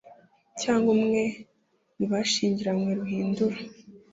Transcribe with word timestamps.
cyangwa 0.61 0.89
umwe 0.97 1.23
mu 1.97 2.05
bashyingiranywe 2.11 2.91
ruhindura 2.99 3.57